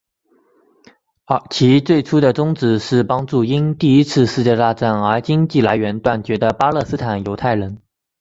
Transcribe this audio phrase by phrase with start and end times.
[1.51, 7.79] 其最初的宗旨是帮助因第一次世界大战而经济来源断绝的巴勒斯坦犹太人。